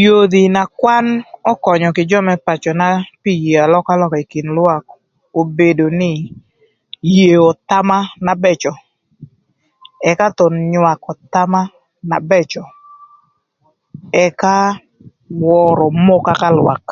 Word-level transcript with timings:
Yodhi 0.00 0.42
na 0.54 0.62
kwan 0.78 1.06
ökönyö 1.50 1.90
kï 1.96 2.08
jö 2.10 2.18
më 2.28 2.34
pacöna 2.46 2.88
pï 3.22 3.32
yeo 3.44 3.60
alökalöka 3.64 4.16
ï 4.22 4.28
kin 4.32 4.48
lwak 4.56 4.84
obedo 5.40 5.86
nï, 6.00 6.12
yeo 7.16 7.48
thama 7.68 7.98
na 8.24 8.32
bëcö, 8.42 8.72
ëka 10.10 10.26
thon 10.38 10.54
nywakö 10.72 11.10
thama 11.32 11.60
na 12.08 12.16
bëcö, 12.30 12.62
ëka 14.24 14.54
wörö 15.42 15.86
moka 16.06 16.32
ka 16.40 16.48
lwak, 16.58 16.84